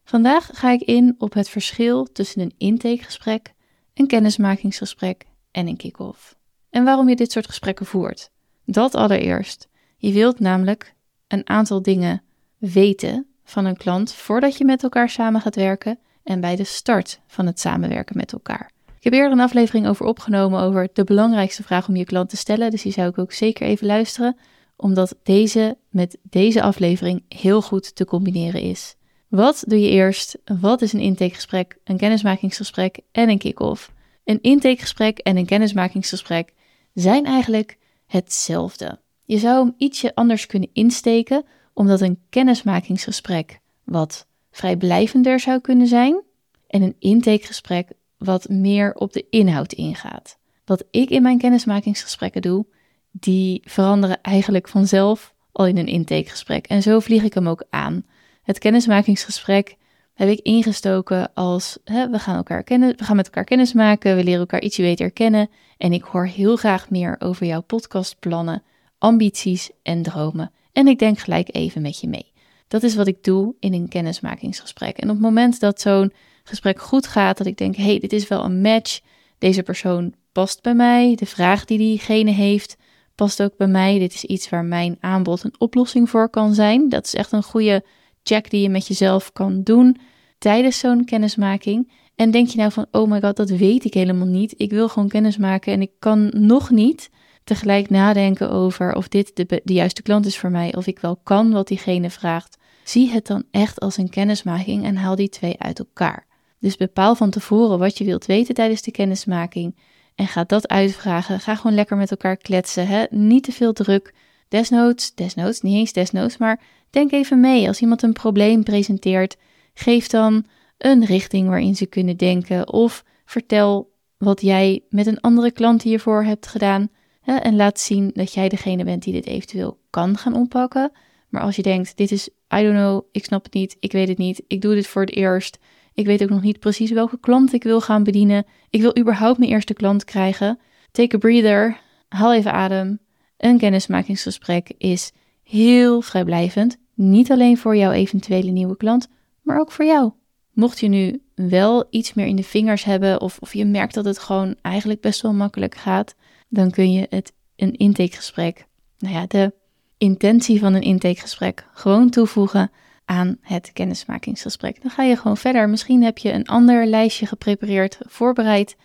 Vandaag 0.04 0.50
ga 0.54 0.72
ik 0.72 0.82
in 0.82 1.16
op 1.18 1.34
het 1.34 1.50
verschil 1.50 2.12
tussen 2.12 2.42
een 2.42 2.54
intakegesprek, 2.58 3.54
een 3.94 4.08
kennismakingsgesprek 4.08 5.26
en 5.52 5.68
een 5.68 5.78
kick-off. 5.78 6.38
En 6.70 6.84
waarom 6.84 7.10
je 7.10 7.16
dit 7.16 7.32
soort 7.32 7.48
gesprekken 7.48 7.86
voert. 7.86 8.32
Dat 8.66 8.96
allereerst. 8.96 9.68
Je 9.98 10.14
wilt 10.14 10.40
namelijk 10.40 10.96
een 11.28 11.50
aantal 11.50 11.82
dingen 11.82 12.24
weten 12.60 13.28
van 13.44 13.66
een 13.66 13.78
klant 13.78 14.14
voordat 14.14 14.58
je 14.58 14.66
met 14.66 14.84
elkaar 14.84 15.10
samen 15.10 15.42
gaat 15.42 15.56
werken 15.56 16.00
en 16.24 16.42
bij 16.42 16.56
de 16.56 16.64
start 16.64 17.20
van 17.28 17.46
het 17.46 17.60
samenwerken 17.60 18.18
met 18.18 18.34
elkaar. 18.34 18.72
Ik 18.98 19.04
heb 19.04 19.14
eerder 19.14 19.32
een 19.32 19.40
aflevering 19.40 19.88
over 19.88 20.06
opgenomen 20.06 20.62
over 20.62 20.90
de 20.94 21.04
belangrijkste 21.04 21.64
vraag 21.64 21.88
om 21.88 21.96
je 21.96 22.06
klant 22.06 22.30
te 22.30 22.38
stellen, 22.38 22.72
dus 22.72 22.82
die 22.82 22.92
zou 22.92 23.10
ik 23.10 23.18
ook 23.18 23.32
zeker 23.32 23.68
even 23.68 23.88
luisteren, 23.88 24.38
omdat 24.76 25.16
deze 25.24 25.78
met 25.90 26.18
deze 26.24 26.62
aflevering 26.62 27.24
heel 27.30 27.62
goed 27.62 27.96
te 27.96 28.06
combineren 28.06 28.62
is. 28.62 28.96
Wat 29.28 29.64
doe 29.68 29.80
je 29.82 29.90
eerst? 29.90 30.38
Wat 30.60 30.82
is 30.82 30.94
een 30.94 31.00
intakegesprek, 31.00 31.78
een 31.84 31.98
kennismakingsgesprek 31.98 33.00
en 33.12 33.30
een 33.30 33.38
kick-off? 33.38 33.92
Een 34.24 34.42
intakegesprek 34.42 35.18
en 35.18 35.38
een 35.38 35.46
kennismakingsgesprek 35.46 36.54
zijn 36.94 37.26
eigenlijk 37.26 37.78
hetzelfde. 38.06 39.00
Je 39.26 39.38
zou 39.38 39.66
hem 39.66 39.74
ietsje 39.78 40.16
anders 40.16 40.46
kunnen 40.46 40.70
insteken, 40.74 41.46
omdat 41.80 42.02
een 42.02 42.20
kennismakingsgesprek 42.30 43.60
wat 43.84 44.28
vrijblijvender 44.52 45.40
zou 45.40 45.60
kunnen 45.60 45.88
zijn 45.88 46.22
en 46.68 46.82
een 46.82 46.96
intakegesprek 47.00 47.92
wat 48.18 48.50
meer 48.50 48.94
op 48.94 49.14
de 49.14 49.26
inhoud 49.30 49.74
ingaat. 49.74 50.38
Wat 50.66 50.84
ik 50.92 51.10
in 51.10 51.22
mijn 51.22 51.38
kennismakingsgesprekken 51.38 52.42
doe, 52.42 52.66
die 53.12 53.62
veranderen 53.64 54.22
eigenlijk 54.22 54.68
vanzelf 54.68 55.34
al 55.52 55.68
in 55.68 55.78
een 55.78 55.88
intakegesprek. 55.88 56.68
En 56.68 56.82
zo 56.82 57.00
vlieg 57.00 57.24
ik 57.24 57.34
hem 57.34 57.48
ook 57.48 57.64
aan. 57.70 58.06
Het 58.44 58.60
kennismakingsgesprek 58.60 59.76
heb 60.14 60.30
ik 60.30 60.40
ingestoken 60.40 61.34
als 61.34 61.78
hè, 61.84 62.10
we, 62.10 62.20
gaan 62.20 62.36
elkaar 62.36 62.64
kennen, 62.64 62.98
we 62.98 63.04
gaan 63.04 63.16
met 63.16 63.26
elkaar 63.26 63.44
kennis 63.44 63.74
maken, 63.74 64.16
we 64.16 64.24
leren 64.24 64.40
elkaar 64.40 64.62
ietsje 64.62 64.82
beter 64.82 65.12
kennen. 65.12 65.50
En 65.78 65.94
ik 65.94 66.04
hoor 66.04 66.26
heel 66.26 66.56
graag 66.56 66.90
meer 66.90 67.16
over 67.20 67.46
jouw 67.46 67.62
podcastplannen, 67.62 68.64
ambities 68.98 69.70
en 69.84 70.02
dromen. 70.02 70.52
En 70.74 70.88
ik 70.88 71.00
denk 71.00 71.20
gelijk 71.20 71.56
even 71.56 71.82
met 71.82 72.00
je 72.00 72.08
mee. 72.08 72.32
Dat 72.68 72.84
is 72.84 72.96
wat 72.96 73.08
ik 73.08 73.24
doe 73.24 73.56
in 73.60 73.74
een 73.74 73.88
kennismakingsgesprek. 73.88 74.98
En 74.98 75.08
op 75.08 75.16
het 75.16 75.24
moment 75.24 75.60
dat 75.60 75.82
zo'n 75.82 76.14
gesprek 76.44 76.82
goed 76.82 77.08
gaat, 77.08 77.38
dat 77.38 77.48
ik 77.48 77.58
denk: 77.58 77.76
hé, 77.76 77.84
hey, 77.84 78.00
dit 78.00 78.14
is 78.14 78.28
wel 78.28 78.44
een 78.44 78.62
match. 78.62 79.00
Deze 79.38 79.64
persoon 79.64 80.14
past 80.32 80.62
bij 80.62 80.76
mij. 80.76 81.16
De 81.16 81.26
vraag 81.26 81.66
die 81.66 81.78
diegene 81.78 82.32
heeft 82.32 82.78
past 83.16 83.42
ook 83.42 83.58
bij 83.58 83.68
mij. 83.68 84.00
Dit 84.00 84.14
is 84.14 84.26
iets 84.26 84.50
waar 84.50 84.66
mijn 84.66 84.98
aanbod 85.00 85.44
een 85.44 85.56
oplossing 85.58 86.10
voor 86.10 86.30
kan 86.30 86.54
zijn. 86.54 86.90
Dat 86.90 87.06
is 87.06 87.14
echt 87.14 87.32
een 87.32 87.44
goede 87.44 87.84
check 88.24 88.50
die 88.50 88.62
je 88.62 88.70
met 88.70 88.88
jezelf 88.88 89.32
kan 89.34 89.64
doen 89.64 89.98
tijdens 90.38 90.80
zo'n 90.80 91.06
kennismaking. 91.06 91.92
En 92.16 92.32
denk 92.32 92.48
je 92.48 92.58
nou 92.58 92.72
van: 92.72 92.86
oh 92.92 93.10
my 93.10 93.22
god, 93.22 93.36
dat 93.36 93.50
weet 93.50 93.86
ik 93.86 93.94
helemaal 93.94 94.28
niet. 94.28 94.54
Ik 94.58 94.72
wil 94.72 94.90
gewoon 94.90 95.10
kennis 95.10 95.38
maken 95.38 95.74
en 95.74 95.82
ik 95.82 95.92
kan 96.00 96.32
nog 96.34 96.70
niet 96.70 97.10
tegelijk 97.50 97.90
nadenken 97.90 98.50
over 98.50 98.96
of 98.96 99.08
dit 99.08 99.32
de, 99.36 99.62
de 99.64 99.74
juiste 99.74 100.02
klant 100.02 100.26
is 100.26 100.38
voor 100.38 100.52
mij, 100.52 100.76
of 100.76 100.88
ik 100.88 101.00
wel 101.00 101.20
kan 101.24 101.52
wat 101.52 101.68
diegene 101.68 102.10
vraagt. 102.10 102.58
Zie 102.84 103.10
het 103.10 103.28
dan 103.28 103.44
echt 103.52 103.80
als 103.80 103.98
een 103.98 104.10
kennismaking 104.10 104.84
en 104.84 104.96
haal 104.96 105.16
die 105.16 105.30
twee 105.30 105.60
uit 105.60 105.80
elkaar. 105.80 106.28
Dus 106.60 106.78
bepaal 106.78 107.16
van 107.16 107.30
tevoren 107.30 107.80
wat 107.80 107.98
je 107.98 108.04
wilt 108.04 108.26
weten 108.26 108.56
tijdens 108.56 108.82
de 108.82 108.92
kennismaking 108.92 109.76
en 110.16 110.28
ga 110.28 110.44
dat 110.44 110.68
uitvragen. 110.68 111.40
Ga 111.40 111.56
gewoon 111.56 111.76
lekker 111.76 111.98
met 111.98 112.12
elkaar 112.12 112.38
kletsen. 112.38 112.88
Hè? 112.88 113.06
Niet 113.10 113.44
te 113.44 113.52
veel 113.52 113.74
druk. 113.74 114.14
Desnoods, 114.48 115.16
desnoods, 115.16 115.62
niet 115.62 115.76
eens 115.76 115.94
desnoods, 115.94 116.38
maar 116.38 116.62
denk 116.90 117.12
even 117.12 117.40
mee. 117.40 117.68
Als 117.68 117.82
iemand 117.82 118.02
een 118.02 118.14
probleem 118.14 118.64
presenteert, 118.64 119.38
geef 119.74 120.08
dan 120.08 120.46
een 120.78 121.06
richting 121.06 121.48
waarin 121.48 121.76
ze 121.76 121.86
kunnen 121.86 122.18
denken. 122.18 122.74
Of 122.74 123.04
vertel 123.26 123.92
wat 124.18 124.42
jij 124.42 124.82
met 124.90 125.08
een 125.08 125.20
andere 125.20 125.52
klant 125.52 125.82
hiervoor 125.82 126.24
hebt 126.24 126.48
gedaan. 126.48 126.90
En 127.38 127.56
laat 127.56 127.80
zien 127.80 128.12
dat 128.14 128.34
jij 128.34 128.50
degene 128.50 128.84
bent 128.84 129.04
die 129.04 129.14
dit 129.14 129.26
eventueel 129.26 129.80
kan 129.90 130.18
gaan 130.18 130.36
oppakken. 130.36 130.92
Maar 131.30 131.42
als 131.42 131.56
je 131.56 131.62
denkt, 131.62 131.98
dit 131.98 132.12
is, 132.12 132.28
I 132.28 132.62
don't 132.64 132.76
know, 132.76 133.04
ik 133.12 133.26
snap 133.26 133.44
het 133.44 133.54
niet, 133.54 133.78
ik 133.80 133.92
weet 133.92 134.08
het 134.08 134.18
niet, 134.18 134.42
ik 134.48 134.62
doe 134.62 134.74
dit 134.74 134.88
voor 134.88 135.02
het 135.02 135.16
eerst 135.16 135.58
ik 136.00 136.06
weet 136.06 136.24
ook 136.24 136.30
nog 136.30 136.42
niet 136.42 136.60
precies 136.60 136.92
welke 136.92 137.20
klant 137.20 137.54
ik 137.54 137.64
wil 137.64 137.82
gaan 137.82 138.04
bedienen. 138.04 138.46
Ik 138.70 138.82
wil 138.82 138.98
überhaupt 138.98 139.38
mijn 139.38 139.52
eerste 139.52 139.74
klant 139.74 140.04
krijgen. 140.04 140.60
Take 140.92 141.16
a 141.16 141.20
breather. 141.20 141.80
Haal 142.10 142.34
even 142.34 142.54
adem. 142.54 143.00
Een 143.38 143.58
kennismakingsgesprek 143.58 144.72
is 144.78 145.12
heel 145.44 146.02
vrijblijvend. 146.02 146.78
Niet 146.94 147.32
alleen 147.32 147.58
voor 147.58 147.76
jouw 147.76 147.92
eventuele 147.92 148.52
nieuwe 148.52 148.78
klant, 148.78 149.08
maar 149.42 149.60
ook 149.60 149.72
voor 149.72 149.86
jou. 149.86 150.12
Mocht 150.54 150.80
je 150.80 150.88
nu 150.88 151.22
wel 151.36 151.88
iets 151.90 152.14
meer 152.14 152.26
in 152.26 152.36
de 152.36 152.44
vingers 152.44 152.84
hebben 152.84 153.22
of, 153.22 153.38
of 153.40 153.54
je 153.54 153.66
merkt 153.66 153.94
dat 153.94 154.06
het 154.06 154.20
gewoon 154.20 154.56
eigenlijk 154.62 155.02
best 155.02 155.22
wel 155.22 155.34
makkelijk 155.34 155.76
gaat, 155.76 156.16
dan 156.50 156.72
kun 156.72 156.92
je 156.92 157.08
het 157.10 157.34
een 157.56 157.74
intakegesprek, 157.74 158.66
nou 158.98 159.14
ja, 159.14 159.26
de 159.28 159.54
intentie 159.98 160.60
van 160.60 160.74
een 160.74 160.82
intakegesprek 160.82 161.68
gewoon 161.74 162.10
toevoegen 162.10 162.72
aan 163.06 163.38
het 163.42 163.72
kennismakingsgesprek. 163.74 164.82
Dan 164.82 164.92
ga 164.92 165.04
je 165.04 165.16
gewoon 165.16 165.38
verder. 165.38 165.70
Misschien 165.70 166.04
heb 166.04 166.18
je 166.18 166.32
een 166.32 166.48
ander 166.48 166.86
lijstje 166.86 167.26
geprepareerd, 167.26 167.98
voorbereid 168.02 168.76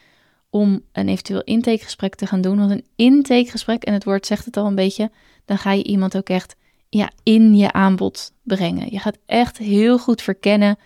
om 0.51 0.83
een 0.93 1.09
eventueel 1.09 1.43
intakegesprek 1.43 2.15
te 2.15 2.27
gaan 2.27 2.41
doen. 2.41 2.59
Want 2.59 2.71
een 2.71 2.87
intakegesprek, 2.97 3.83
en 3.83 3.93
het 3.93 4.05
woord 4.05 4.27
zegt 4.27 4.45
het 4.45 4.57
al 4.57 4.67
een 4.67 4.75
beetje, 4.75 5.11
dan 5.45 5.59
ga 5.59 5.73
je 5.73 5.85
iemand 5.85 6.17
ook 6.17 6.29
echt 6.29 6.57
ja, 6.89 7.11
in 7.23 7.57
je 7.57 7.73
aanbod 7.73 8.33
brengen. 8.43 8.93
Je 8.93 8.99
gaat 8.99 9.19
echt 9.27 9.59
heel 9.59 9.99
goed 9.99 10.23
verkennen 10.23 10.79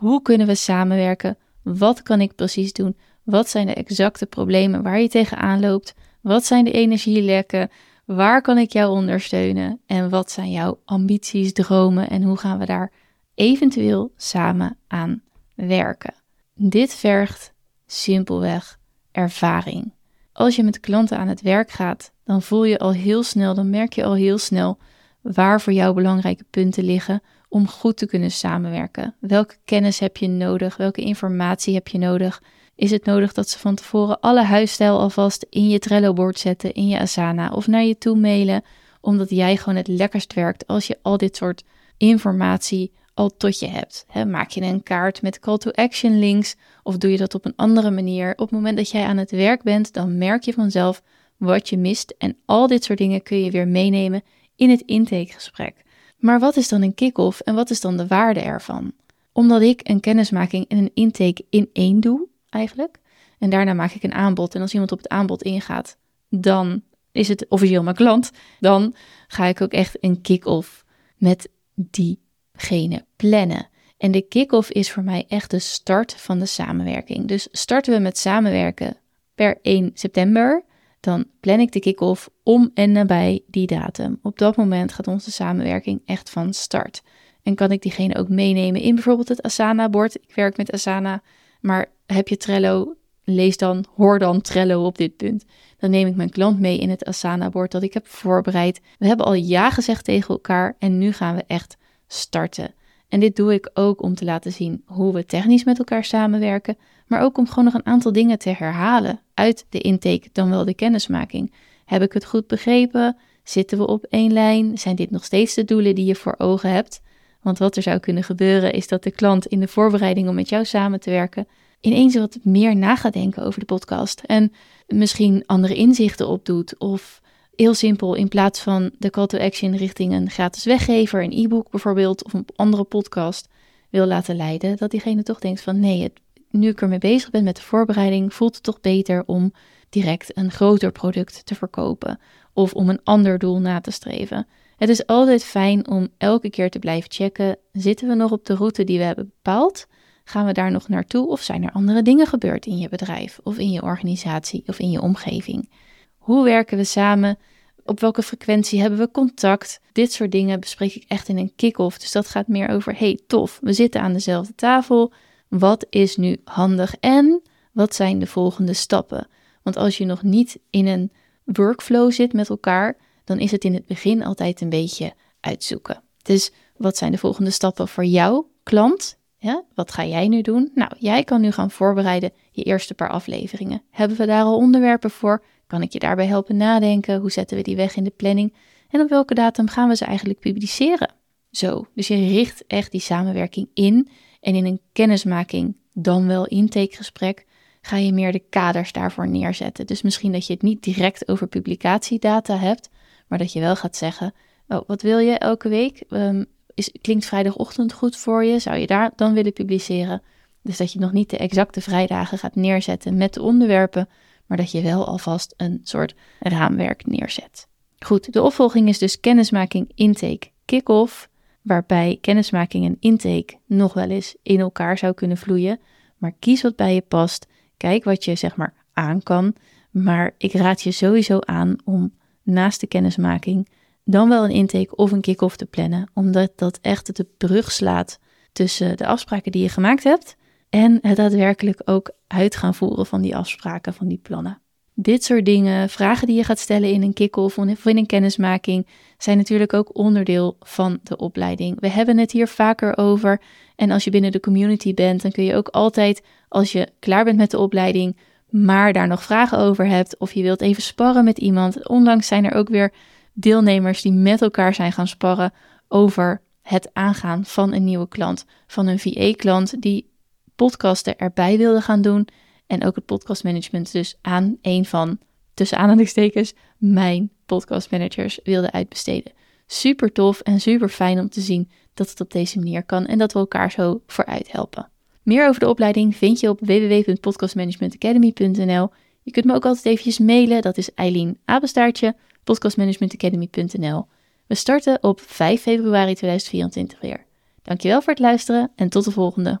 hoe 0.00 0.22
kunnen 0.22 0.46
we 0.46 0.54
samenwerken? 0.54 1.38
Wat 1.62 2.02
kan 2.02 2.20
ik 2.20 2.34
precies 2.34 2.72
doen? 2.72 2.96
Wat 3.22 3.48
zijn 3.48 3.66
de 3.66 3.74
exacte 3.74 4.26
problemen 4.26 4.82
waar 4.82 5.00
je 5.00 5.08
tegenaan 5.08 5.60
loopt? 5.60 5.94
Wat 6.20 6.44
zijn 6.44 6.64
de 6.64 6.70
energielekken? 6.70 7.70
Waar 8.04 8.42
kan 8.42 8.58
ik 8.58 8.72
jou 8.72 8.90
ondersteunen? 8.90 9.80
En 9.86 10.10
wat 10.10 10.30
zijn 10.30 10.50
jouw 10.50 10.80
ambities, 10.84 11.52
dromen 11.52 12.08
en 12.10 12.22
hoe 12.22 12.36
gaan 12.36 12.58
we 12.58 12.66
daar 12.66 12.92
eventueel 13.34 14.12
samen 14.16 14.76
aan 14.86 15.22
werken? 15.54 16.14
Dit 16.54 16.94
vergt 16.94 17.52
simpelweg 17.86 18.78
ervaring. 19.12 19.92
Als 20.32 20.56
je 20.56 20.62
met 20.62 20.80
klanten 20.80 21.18
aan 21.18 21.28
het 21.28 21.40
werk 21.40 21.70
gaat, 21.70 22.12
dan 22.24 22.42
voel 22.42 22.64
je 22.64 22.78
al 22.78 22.92
heel 22.92 23.22
snel, 23.22 23.54
dan 23.54 23.70
merk 23.70 23.92
je 23.92 24.04
al 24.04 24.14
heel 24.14 24.38
snel 24.38 24.78
waar 25.20 25.60
voor 25.60 25.72
jou 25.72 25.94
belangrijke 25.94 26.44
punten 26.50 26.84
liggen 26.84 27.22
om 27.48 27.68
goed 27.68 27.96
te 27.96 28.06
kunnen 28.06 28.30
samenwerken. 28.30 29.14
Welke 29.20 29.56
kennis 29.64 29.98
heb 29.98 30.16
je 30.16 30.28
nodig? 30.28 30.76
Welke 30.76 31.00
informatie 31.00 31.74
heb 31.74 31.88
je 31.88 31.98
nodig? 31.98 32.42
Is 32.80 32.90
het 32.90 33.04
nodig 33.04 33.32
dat 33.32 33.48
ze 33.48 33.58
van 33.58 33.74
tevoren 33.74 34.20
alle 34.20 34.42
huisstijl 34.42 34.98
alvast 34.98 35.46
in 35.50 35.68
je 35.68 35.78
Trello-bord 35.78 36.38
zetten, 36.38 36.72
in 36.72 36.88
je 36.88 36.98
Asana 36.98 37.50
of 37.50 37.66
naar 37.66 37.84
je 37.84 37.98
toe 37.98 38.16
mailen, 38.16 38.62
omdat 39.00 39.30
jij 39.30 39.56
gewoon 39.56 39.76
het 39.76 39.88
lekkerst 39.88 40.34
werkt 40.34 40.66
als 40.66 40.86
je 40.86 40.98
al 41.02 41.16
dit 41.16 41.36
soort 41.36 41.64
informatie 41.96 42.92
al 43.14 43.36
tot 43.36 43.58
je 43.58 43.66
hebt. 43.66 44.06
maak 44.26 44.50
je 44.50 44.62
een 44.62 44.82
kaart 44.82 45.22
met 45.22 45.38
call 45.38 45.58
to 45.58 45.70
action 45.70 46.18
links 46.18 46.56
of 46.82 46.96
doe 46.96 47.10
je 47.10 47.16
dat 47.16 47.34
op 47.34 47.44
een 47.44 47.56
andere 47.56 47.90
manier? 47.90 48.30
Op 48.30 48.38
het 48.38 48.50
moment 48.50 48.76
dat 48.76 48.90
jij 48.90 49.04
aan 49.04 49.16
het 49.16 49.30
werk 49.30 49.62
bent, 49.62 49.92
dan 49.92 50.18
merk 50.18 50.42
je 50.42 50.52
vanzelf 50.52 51.02
wat 51.36 51.68
je 51.68 51.78
mist 51.78 52.14
en 52.18 52.36
al 52.44 52.66
dit 52.66 52.84
soort 52.84 52.98
dingen 52.98 53.22
kun 53.22 53.44
je 53.44 53.50
weer 53.50 53.68
meenemen 53.68 54.22
in 54.56 54.70
het 54.70 54.80
intakegesprek. 54.80 55.74
Maar 56.18 56.40
wat 56.40 56.56
is 56.56 56.68
dan 56.68 56.82
een 56.82 56.94
kick-off 56.94 57.40
en 57.40 57.54
wat 57.54 57.70
is 57.70 57.80
dan 57.80 57.96
de 57.96 58.06
waarde 58.06 58.40
ervan? 58.40 58.92
Omdat 59.32 59.62
ik 59.62 59.80
een 59.82 60.00
kennismaking 60.00 60.68
en 60.68 60.78
een 60.78 60.90
intake 60.94 61.44
in 61.50 61.70
één 61.72 62.00
doe, 62.00 62.28
eigenlijk. 62.50 62.98
En 63.38 63.50
daarna 63.50 63.72
maak 63.72 63.92
ik 63.92 64.02
een 64.02 64.14
aanbod. 64.14 64.54
En 64.54 64.60
als 64.60 64.72
iemand 64.72 64.92
op 64.92 64.98
het 64.98 65.08
aanbod 65.08 65.42
ingaat, 65.42 65.96
dan 66.28 66.82
is 67.12 67.28
het 67.28 67.48
officieel 67.48 67.82
mijn 67.82 67.96
klant. 67.96 68.30
Dan 68.60 68.94
ga 69.28 69.46
ik 69.46 69.60
ook 69.60 69.72
echt 69.72 69.96
een 70.00 70.20
kick-off 70.20 70.84
met 71.16 71.48
diegene 71.74 73.04
plannen. 73.16 73.68
En 73.98 74.10
de 74.10 74.22
kick-off 74.22 74.70
is 74.70 74.92
voor 74.92 75.02
mij 75.02 75.24
echt 75.28 75.50
de 75.50 75.58
start 75.58 76.14
van 76.14 76.38
de 76.38 76.46
samenwerking. 76.46 77.28
Dus 77.28 77.48
starten 77.50 77.94
we 77.94 78.00
met 78.00 78.18
samenwerken 78.18 78.96
per 79.34 79.58
1 79.62 79.90
september, 79.94 80.64
dan 81.00 81.24
plan 81.40 81.60
ik 81.60 81.72
de 81.72 81.80
kick-off 81.80 82.30
om 82.42 82.70
en 82.74 82.92
nabij 82.92 83.42
die 83.46 83.66
datum. 83.66 84.18
Op 84.22 84.38
dat 84.38 84.56
moment 84.56 84.92
gaat 84.92 85.06
onze 85.06 85.30
samenwerking 85.30 86.02
echt 86.04 86.30
van 86.30 86.52
start. 86.54 87.02
En 87.42 87.54
kan 87.54 87.72
ik 87.72 87.82
diegene 87.82 88.16
ook 88.16 88.28
meenemen 88.28 88.80
in 88.80 88.94
bijvoorbeeld 88.94 89.28
het 89.28 89.42
Asana-bord. 89.42 90.14
Ik 90.14 90.34
werk 90.34 90.56
met 90.56 90.72
Asana, 90.72 91.22
maar 91.60 91.86
heb 92.16 92.28
je 92.28 92.36
Trello, 92.36 92.94
lees 93.24 93.56
dan, 93.56 93.84
hoor 93.96 94.18
dan 94.18 94.40
Trello 94.40 94.84
op 94.84 94.98
dit 94.98 95.16
punt. 95.16 95.44
Dan 95.78 95.90
neem 95.90 96.06
ik 96.06 96.16
mijn 96.16 96.30
klant 96.30 96.60
mee 96.60 96.78
in 96.78 96.90
het 96.90 97.04
Asana-bord 97.04 97.70
dat 97.70 97.82
ik 97.82 97.94
heb 97.94 98.06
voorbereid. 98.06 98.80
We 98.98 99.06
hebben 99.06 99.26
al 99.26 99.34
ja 99.34 99.70
gezegd 99.70 100.04
tegen 100.04 100.28
elkaar 100.28 100.76
en 100.78 100.98
nu 100.98 101.12
gaan 101.12 101.36
we 101.36 101.44
echt 101.46 101.76
starten. 102.06 102.74
En 103.08 103.20
dit 103.20 103.36
doe 103.36 103.54
ik 103.54 103.70
ook 103.74 104.02
om 104.02 104.14
te 104.14 104.24
laten 104.24 104.52
zien 104.52 104.82
hoe 104.86 105.12
we 105.12 105.26
technisch 105.26 105.64
met 105.64 105.78
elkaar 105.78 106.04
samenwerken, 106.04 106.76
maar 107.06 107.22
ook 107.22 107.38
om 107.38 107.48
gewoon 107.48 107.64
nog 107.64 107.74
een 107.74 107.86
aantal 107.86 108.12
dingen 108.12 108.38
te 108.38 108.50
herhalen 108.50 109.20
uit 109.34 109.66
de 109.68 109.80
intake, 109.80 110.28
dan 110.32 110.50
wel 110.50 110.64
de 110.64 110.74
kennismaking. 110.74 111.52
Heb 111.84 112.02
ik 112.02 112.12
het 112.12 112.24
goed 112.24 112.46
begrepen? 112.46 113.16
Zitten 113.44 113.78
we 113.78 113.86
op 113.86 114.04
één 114.04 114.32
lijn? 114.32 114.78
Zijn 114.78 114.96
dit 114.96 115.10
nog 115.10 115.24
steeds 115.24 115.54
de 115.54 115.64
doelen 115.64 115.94
die 115.94 116.04
je 116.04 116.14
voor 116.14 116.34
ogen 116.38 116.70
hebt? 116.70 117.00
Want 117.42 117.58
wat 117.58 117.76
er 117.76 117.82
zou 117.82 117.98
kunnen 117.98 118.24
gebeuren 118.24 118.72
is 118.72 118.88
dat 118.88 119.02
de 119.02 119.10
klant 119.10 119.46
in 119.46 119.60
de 119.60 119.68
voorbereiding 119.68 120.28
om 120.28 120.34
met 120.34 120.48
jou 120.48 120.64
samen 120.64 121.00
te 121.00 121.10
werken 121.10 121.46
ineens 121.80 122.14
wat 122.14 122.38
meer 122.42 122.76
na 122.76 122.96
gaat 122.96 123.12
denken 123.12 123.42
over 123.42 123.60
de 123.60 123.66
podcast 123.66 124.20
en 124.20 124.52
misschien 124.86 125.42
andere 125.46 125.74
inzichten 125.74 126.28
opdoet 126.28 126.78
of 126.78 127.20
heel 127.54 127.74
simpel 127.74 128.14
in 128.14 128.28
plaats 128.28 128.60
van 128.60 128.90
de 128.98 129.10
call 129.10 129.26
to 129.26 129.38
action 129.38 129.76
richting 129.76 130.12
een 130.12 130.30
gratis 130.30 130.64
weggever, 130.64 131.22
een 131.22 131.38
e-book 131.44 131.70
bijvoorbeeld 131.70 132.24
of 132.24 132.32
een 132.32 132.46
andere 132.56 132.84
podcast 132.84 133.48
wil 133.90 134.06
laten 134.06 134.36
leiden, 134.36 134.76
dat 134.76 134.90
diegene 134.90 135.22
toch 135.22 135.38
denkt 135.38 135.60
van 135.60 135.80
nee, 135.80 136.02
het, 136.02 136.12
nu 136.50 136.68
ik 136.68 136.80
ermee 136.80 136.98
bezig 136.98 137.30
ben 137.30 137.44
met 137.44 137.56
de 137.56 137.62
voorbereiding, 137.62 138.34
voelt 138.34 138.54
het 138.54 138.62
toch 138.62 138.80
beter 138.80 139.22
om 139.26 139.52
direct 139.88 140.36
een 140.36 140.50
groter 140.50 140.92
product 140.92 141.46
te 141.46 141.54
verkopen 141.54 142.20
of 142.52 142.72
om 142.72 142.88
een 142.88 143.00
ander 143.04 143.38
doel 143.38 143.60
na 143.60 143.80
te 143.80 143.90
streven. 143.90 144.46
Het 144.76 144.88
is 144.88 145.06
altijd 145.06 145.44
fijn 145.44 145.88
om 145.88 146.08
elke 146.18 146.50
keer 146.50 146.70
te 146.70 146.78
blijven 146.78 147.10
checken: 147.10 147.56
zitten 147.72 148.08
we 148.08 148.14
nog 148.14 148.32
op 148.32 148.44
de 148.46 148.54
route 148.54 148.84
die 148.84 148.98
we 148.98 149.04
hebben 149.04 149.32
bepaald? 149.34 149.86
Gaan 150.30 150.46
we 150.46 150.52
daar 150.52 150.70
nog 150.70 150.88
naartoe 150.88 151.28
of 151.28 151.42
zijn 151.42 151.64
er 151.64 151.72
andere 151.72 152.02
dingen 152.02 152.26
gebeurd 152.26 152.66
in 152.66 152.78
je 152.78 152.88
bedrijf 152.88 153.40
of 153.42 153.58
in 153.58 153.70
je 153.70 153.82
organisatie 153.82 154.62
of 154.66 154.78
in 154.78 154.90
je 154.90 155.00
omgeving? 155.00 155.70
Hoe 156.18 156.44
werken 156.44 156.76
we 156.76 156.84
samen? 156.84 157.38
Op 157.84 158.00
welke 158.00 158.22
frequentie 158.22 158.80
hebben 158.80 158.98
we 158.98 159.10
contact? 159.10 159.80
Dit 159.92 160.12
soort 160.12 160.32
dingen 160.32 160.60
bespreek 160.60 160.94
ik 160.94 161.04
echt 161.08 161.28
in 161.28 161.38
een 161.38 161.52
kick-off. 161.56 161.98
Dus 161.98 162.12
dat 162.12 162.28
gaat 162.28 162.48
meer 162.48 162.68
over: 162.68 162.98
hey, 162.98 163.20
tof, 163.26 163.58
we 163.62 163.72
zitten 163.72 164.00
aan 164.00 164.12
dezelfde 164.12 164.54
tafel. 164.54 165.12
Wat 165.48 165.86
is 165.88 166.16
nu 166.16 166.40
handig 166.44 166.94
en 167.00 167.42
wat 167.72 167.94
zijn 167.94 168.18
de 168.18 168.26
volgende 168.26 168.74
stappen? 168.74 169.28
Want 169.62 169.76
als 169.76 169.98
je 169.98 170.04
nog 170.04 170.22
niet 170.22 170.58
in 170.70 170.86
een 170.86 171.12
workflow 171.44 172.12
zit 172.12 172.32
met 172.32 172.48
elkaar, 172.48 172.96
dan 173.24 173.38
is 173.38 173.50
het 173.50 173.64
in 173.64 173.74
het 173.74 173.86
begin 173.86 174.24
altijd 174.24 174.60
een 174.60 174.68
beetje 174.68 175.12
uitzoeken. 175.40 176.02
Dus 176.22 176.52
wat 176.76 176.96
zijn 176.96 177.12
de 177.12 177.18
volgende 177.18 177.50
stappen 177.50 177.88
voor 177.88 178.04
jouw 178.04 178.50
klant? 178.62 179.18
Ja, 179.42 179.64
wat 179.74 179.92
ga 179.92 180.04
jij 180.04 180.28
nu 180.28 180.40
doen? 180.40 180.70
Nou, 180.74 180.92
jij 180.98 181.24
kan 181.24 181.40
nu 181.40 181.50
gaan 181.50 181.70
voorbereiden 181.70 182.32
je 182.50 182.62
eerste 182.62 182.94
paar 182.94 183.10
afleveringen. 183.10 183.82
Hebben 183.90 184.16
we 184.16 184.26
daar 184.26 184.42
al 184.42 184.56
onderwerpen 184.56 185.10
voor? 185.10 185.44
Kan 185.66 185.82
ik 185.82 185.92
je 185.92 185.98
daarbij 185.98 186.26
helpen 186.26 186.56
nadenken? 186.56 187.20
Hoe 187.20 187.30
zetten 187.30 187.56
we 187.56 187.62
die 187.62 187.76
weg 187.76 187.96
in 187.96 188.04
de 188.04 188.12
planning? 188.16 188.54
En 188.88 189.00
op 189.00 189.08
welke 189.08 189.34
datum 189.34 189.68
gaan 189.68 189.88
we 189.88 189.96
ze 189.96 190.04
eigenlijk 190.04 190.38
publiceren? 190.38 191.14
Zo, 191.50 191.86
dus 191.94 192.08
je 192.08 192.28
richt 192.28 192.64
echt 192.66 192.90
die 192.90 193.00
samenwerking 193.00 193.68
in 193.74 194.08
en 194.40 194.54
in 194.54 194.64
een 194.64 194.80
kennismaking, 194.92 195.76
dan 195.92 196.26
wel 196.26 196.46
intakegesprek, 196.46 197.46
ga 197.80 197.96
je 197.96 198.12
meer 198.12 198.32
de 198.32 198.42
kaders 198.50 198.92
daarvoor 198.92 199.28
neerzetten. 199.28 199.86
Dus 199.86 200.02
misschien 200.02 200.32
dat 200.32 200.46
je 200.46 200.52
het 200.52 200.62
niet 200.62 200.82
direct 200.82 201.28
over 201.28 201.46
publicatiedata 201.46 202.56
hebt, 202.56 202.90
maar 203.28 203.38
dat 203.38 203.52
je 203.52 203.60
wel 203.60 203.76
gaat 203.76 203.96
zeggen: 203.96 204.34
Oh, 204.68 204.80
wat 204.86 205.02
wil 205.02 205.18
je 205.18 205.38
elke 205.38 205.68
week? 205.68 206.04
Um, 206.08 206.46
is, 206.74 206.92
klinkt 207.00 207.26
vrijdagochtend 207.26 207.92
goed 207.92 208.16
voor 208.16 208.44
je? 208.44 208.58
Zou 208.58 208.76
je 208.76 208.86
daar 208.86 209.12
dan 209.16 209.34
willen 209.34 209.52
publiceren? 209.52 210.22
Dus 210.62 210.76
dat 210.76 210.92
je 210.92 210.98
nog 210.98 211.12
niet 211.12 211.30
de 211.30 211.36
exacte 211.36 211.80
vrijdagen 211.80 212.38
gaat 212.38 212.54
neerzetten 212.54 213.16
met 213.16 213.34
de 213.34 213.42
onderwerpen, 213.42 214.08
maar 214.46 214.56
dat 214.56 214.70
je 214.70 214.82
wel 214.82 215.06
alvast 215.06 215.54
een 215.56 215.80
soort 215.82 216.14
raamwerk 216.38 217.06
neerzet. 217.06 217.68
Goed, 217.98 218.32
de 218.32 218.42
opvolging 218.42 218.88
is 218.88 218.98
dus 218.98 219.20
kennismaking, 219.20 219.92
intake, 219.94 220.50
kick-off, 220.64 221.28
waarbij 221.62 222.18
kennismaking 222.20 222.84
en 222.84 222.96
intake 223.00 223.58
nog 223.66 223.92
wel 223.92 224.08
eens 224.08 224.36
in 224.42 224.60
elkaar 224.60 224.98
zou 224.98 225.14
kunnen 225.14 225.36
vloeien. 225.36 225.80
Maar 226.16 226.32
kies 226.38 226.62
wat 226.62 226.76
bij 226.76 226.94
je 226.94 227.00
past. 227.00 227.46
Kijk 227.76 228.04
wat 228.04 228.24
je 228.24 228.34
zeg 228.34 228.56
maar 228.56 228.74
aan 228.92 229.22
kan. 229.22 229.54
Maar 229.90 230.34
ik 230.38 230.52
raad 230.52 230.82
je 230.82 230.90
sowieso 230.90 231.38
aan 231.40 231.76
om 231.84 232.14
naast 232.42 232.80
de 232.80 232.86
kennismaking 232.86 233.68
dan 234.10 234.28
wel 234.28 234.44
een 234.44 234.50
intake 234.50 234.96
of 234.96 235.12
een 235.12 235.20
kick-off 235.20 235.56
te 235.56 235.66
plannen, 235.66 236.10
omdat 236.14 236.52
dat 236.56 236.78
echt 236.82 237.16
de 237.16 237.26
brug 237.38 237.72
slaat 237.72 238.18
tussen 238.52 238.96
de 238.96 239.06
afspraken 239.06 239.52
die 239.52 239.62
je 239.62 239.68
gemaakt 239.68 240.04
hebt 240.04 240.36
en 240.70 240.98
het 241.02 241.16
daadwerkelijk 241.16 241.82
ook 241.84 242.10
uit 242.26 242.56
gaan 242.56 242.74
voeren 242.74 243.06
van 243.06 243.20
die 243.20 243.36
afspraken, 243.36 243.94
van 243.94 244.08
die 244.08 244.20
plannen. 244.22 244.60
Dit 244.94 245.24
soort 245.24 245.44
dingen, 245.44 245.88
vragen 245.88 246.26
die 246.26 246.36
je 246.36 246.44
gaat 246.44 246.58
stellen 246.58 246.92
in 246.92 247.02
een 247.02 247.12
kick-off 247.12 247.58
of 247.58 247.86
in 247.86 247.96
een 247.96 248.06
kennismaking, 248.06 248.86
zijn 249.18 249.36
natuurlijk 249.36 249.72
ook 249.72 249.96
onderdeel 249.96 250.56
van 250.60 251.00
de 251.02 251.16
opleiding. 251.16 251.80
We 251.80 251.88
hebben 251.88 252.18
het 252.18 252.32
hier 252.32 252.48
vaker 252.48 252.96
over. 252.98 253.40
En 253.76 253.90
als 253.90 254.04
je 254.04 254.10
binnen 254.10 254.32
de 254.32 254.40
community 254.40 254.94
bent, 254.94 255.22
dan 255.22 255.30
kun 255.30 255.44
je 255.44 255.54
ook 255.54 255.68
altijd, 255.68 256.22
als 256.48 256.72
je 256.72 256.88
klaar 256.98 257.24
bent 257.24 257.36
met 257.36 257.50
de 257.50 257.58
opleiding, 257.58 258.16
maar 258.48 258.92
daar 258.92 259.06
nog 259.06 259.22
vragen 259.22 259.58
over 259.58 259.86
hebt, 259.86 260.18
of 260.18 260.32
je 260.32 260.42
wilt 260.42 260.60
even 260.60 260.82
sparren 260.82 261.24
met 261.24 261.38
iemand. 261.38 261.88
Onlangs 261.88 262.26
zijn 262.26 262.44
er 262.44 262.54
ook 262.54 262.68
weer 262.68 262.92
deelnemers 263.32 264.02
die 264.02 264.12
met 264.12 264.42
elkaar 264.42 264.74
zijn 264.74 264.92
gaan 264.92 265.08
sparren 265.08 265.52
over 265.88 266.42
het 266.62 266.90
aangaan 266.92 267.44
van 267.44 267.72
een 267.72 267.84
nieuwe 267.84 268.08
klant. 268.08 268.44
Van 268.66 268.86
een 268.86 268.98
VA-klant 268.98 269.82
die 269.82 270.10
podcasten 270.56 271.18
erbij 271.18 271.58
wilde 271.58 271.80
gaan 271.80 272.02
doen. 272.02 272.28
En 272.66 272.84
ook 272.84 272.94
het 272.94 273.04
podcastmanagement 273.04 273.92
dus 273.92 274.18
aan 274.20 274.56
een 274.62 274.84
van, 274.84 275.18
tussen 275.54 275.78
aanhalingstekens, 275.78 276.54
mijn 276.76 277.30
podcastmanagers 277.46 278.40
wilde 278.44 278.72
uitbesteden. 278.72 279.32
Super 279.66 280.12
tof 280.12 280.40
en 280.40 280.60
super 280.60 280.88
fijn 280.88 281.18
om 281.18 281.28
te 281.28 281.40
zien 281.40 281.70
dat 281.94 282.10
het 282.10 282.20
op 282.20 282.30
deze 282.30 282.58
manier 282.58 282.84
kan 282.84 283.06
en 283.06 283.18
dat 283.18 283.32
we 283.32 283.38
elkaar 283.38 283.70
zo 283.70 284.02
vooruit 284.06 284.52
helpen. 284.52 284.90
Meer 285.22 285.48
over 285.48 285.60
de 285.60 285.68
opleiding 285.68 286.16
vind 286.16 286.40
je 286.40 286.48
op 286.48 286.60
www.podcastmanagementacademy.nl. 286.60 288.90
Je 289.22 289.30
kunt 289.30 289.44
me 289.44 289.54
ook 289.54 289.64
altijd 289.64 289.86
eventjes 289.86 290.18
mailen, 290.18 290.62
dat 290.62 290.76
is 290.76 290.94
Eileen 290.94 291.38
Abenstaartje 291.44 292.16
podcastmanagementacademy.nl. 292.44 294.06
We 294.46 294.54
starten 294.54 295.02
op 295.02 295.20
5 295.20 295.62
februari 295.62 296.14
2024 296.14 297.00
weer. 297.00 297.26
Dankjewel 297.62 298.02
voor 298.02 298.12
het 298.12 298.22
luisteren 298.22 298.72
en 298.76 298.88
tot 298.88 299.04
de 299.04 299.10
volgende. 299.10 299.60